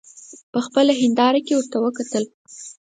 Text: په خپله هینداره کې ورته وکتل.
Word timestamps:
په 0.51 0.59
خپله 0.65 0.91
هینداره 1.01 1.39
کې 1.45 1.53
ورته 1.55 1.77
وکتل. 1.79 2.23